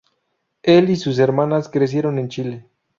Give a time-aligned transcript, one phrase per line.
[0.63, 2.65] Él y sus hermanas crecieron en Chile.